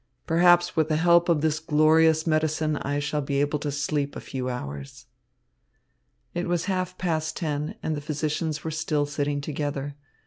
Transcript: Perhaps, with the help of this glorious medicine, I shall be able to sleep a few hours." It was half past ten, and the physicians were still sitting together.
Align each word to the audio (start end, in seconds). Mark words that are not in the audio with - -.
Perhaps, 0.25 0.75
with 0.75 0.89
the 0.89 0.95
help 0.95 1.29
of 1.29 1.41
this 1.41 1.59
glorious 1.59 2.25
medicine, 2.25 2.75
I 2.77 2.97
shall 2.97 3.21
be 3.21 3.39
able 3.39 3.59
to 3.59 3.71
sleep 3.71 4.15
a 4.15 4.19
few 4.19 4.49
hours." 4.49 5.05
It 6.33 6.47
was 6.47 6.65
half 6.65 6.97
past 6.97 7.37
ten, 7.37 7.75
and 7.83 7.95
the 7.95 8.01
physicians 8.01 8.63
were 8.63 8.71
still 8.71 9.05
sitting 9.05 9.41
together. 9.41 9.95